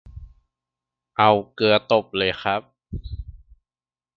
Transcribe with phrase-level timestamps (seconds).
[1.17, 2.61] เอาเกลือตบต่อเลยครับ